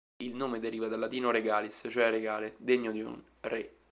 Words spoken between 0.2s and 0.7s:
Il nome